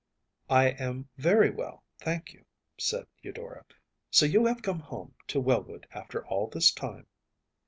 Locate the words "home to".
4.79-5.39